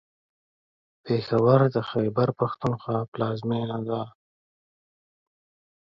[1.05, 4.01] پېښور د خیبر پښتونخوا پلازمېنه ده.